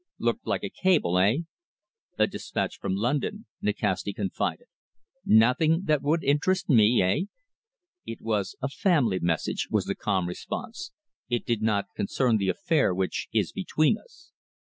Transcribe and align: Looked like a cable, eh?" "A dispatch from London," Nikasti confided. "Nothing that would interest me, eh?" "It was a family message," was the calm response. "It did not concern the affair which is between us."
Looked 0.17 0.47
like 0.47 0.63
a 0.63 0.71
cable, 0.71 1.19
eh?" 1.19 1.41
"A 2.17 2.25
dispatch 2.25 2.79
from 2.79 2.95
London," 2.95 3.45
Nikasti 3.61 4.13
confided. 4.13 4.65
"Nothing 5.23 5.83
that 5.83 6.01
would 6.01 6.23
interest 6.23 6.67
me, 6.69 7.03
eh?" 7.03 7.25
"It 8.07 8.19
was 8.19 8.55
a 8.63 8.67
family 8.67 9.19
message," 9.21 9.67
was 9.69 9.85
the 9.85 9.93
calm 9.93 10.27
response. 10.27 10.91
"It 11.29 11.45
did 11.45 11.61
not 11.61 11.85
concern 11.95 12.37
the 12.37 12.49
affair 12.49 12.95
which 12.95 13.27
is 13.31 13.51
between 13.51 13.99
us." 13.99 14.31